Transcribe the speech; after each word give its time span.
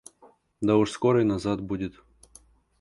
Да 0.61 0.77
уж 0.77 0.89
скоро 0.93 1.21
и 1.21 1.29
назад 1.33 1.61
будет. 1.61 2.01